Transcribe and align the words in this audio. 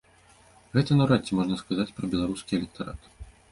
Гэта 0.77 0.91
наўрад 0.97 1.21
ці 1.29 1.37
можна 1.41 1.59
сказаць 1.61 1.87
пра 2.01 2.11
беларускі 2.17 2.59
электарат. 2.61 3.01